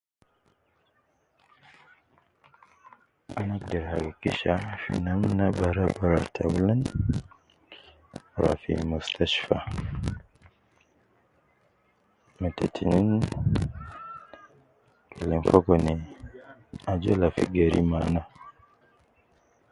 Ana 3.39 3.53
agder 3.57 3.83
hakikisha 3.91 4.53
fi 4.81 4.93
namna 5.07 5.45
baraabaraa 5.59 6.31
ta 6.33 6.41
aulan 6.47 6.81
ruwa 8.35 8.53
fi 8.61 8.71
mushtashfa. 8.89 9.57
Me 12.39 12.47
ta 12.57 12.65
tinein 12.73 13.11
lim 15.27 15.41
Fogo 15.49 15.73
me 15.85 15.93
ajol 16.91 17.21
al 17.25 17.31
fi 17.35 17.43
geri 17.53 17.81
maana. 17.91 18.21